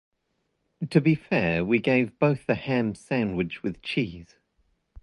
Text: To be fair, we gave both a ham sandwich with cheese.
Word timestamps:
To 0.89 0.99
be 0.99 1.13
fair, 1.13 1.63
we 1.63 1.77
gave 1.77 2.17
both 2.17 2.49
a 2.49 2.55
ham 2.55 2.95
sandwich 2.95 3.61
with 3.61 3.83
cheese. 3.83 4.35